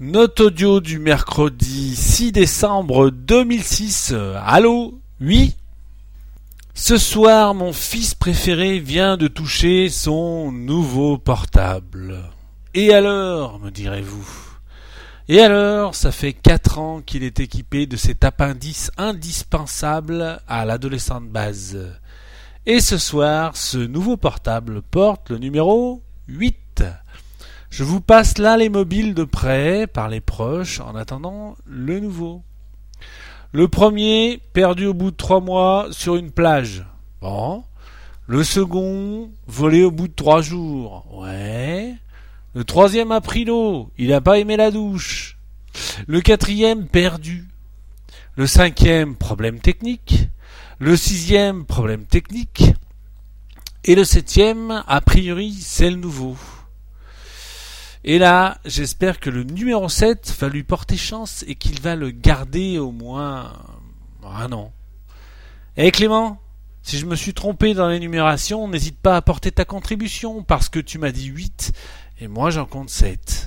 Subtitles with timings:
[0.00, 4.14] Note audio du mercredi 6 décembre 2006.
[4.42, 4.98] Allô?
[5.20, 5.54] Oui?
[6.72, 12.24] Ce soir, mon fils préféré vient de toucher son nouveau portable.
[12.72, 14.26] Et alors, me direz-vous?
[15.28, 21.20] Et alors, ça fait quatre ans qu'il est équipé de cet appendice indispensable à l'adolescent
[21.20, 21.78] de base.
[22.64, 26.82] Et ce soir, ce nouveau portable porte le numéro 8.
[27.82, 32.44] Je vous passe là les mobiles de près par les proches en attendant le nouveau.
[33.50, 36.86] Le premier, perdu au bout de trois mois sur une plage.
[37.20, 37.64] Bon.
[38.28, 41.08] Le second, volé au bout de trois jours.
[41.12, 41.96] Ouais.
[42.54, 43.90] Le troisième a pris l'eau.
[43.98, 45.36] Il n'a pas aimé la douche.
[46.06, 47.48] Le quatrième, perdu.
[48.36, 50.28] Le cinquième, problème technique.
[50.78, 52.62] Le sixième, problème technique.
[53.82, 56.36] Et le septième, a priori, c'est le nouveau.
[58.04, 62.10] Et là, j'espère que le numéro 7 va lui porter chance et qu'il va le
[62.10, 63.52] garder au moins
[64.24, 64.72] un an.
[65.76, 66.38] Eh Clément,
[66.82, 70.80] si je me suis trompé dans l'énumération, n'hésite pas à apporter ta contribution parce que
[70.80, 71.72] tu m'as dit 8
[72.20, 73.41] et moi j'en compte 7.